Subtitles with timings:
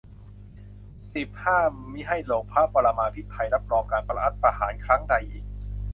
[1.13, 5.43] สิบ ห้ามมิให้ลงพระปรมาภิไธยรับรองการรัฐประหารครั้งใดอีก